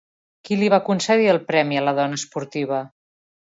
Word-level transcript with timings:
Qui 0.47 0.55
li 0.61 0.69
va 0.73 0.79
concedir 0.87 1.29
el 1.35 1.41
Premi 1.51 1.79
a 1.81 1.85
la 1.91 1.95
Dona 2.01 2.21
Esportiva? 2.23 2.83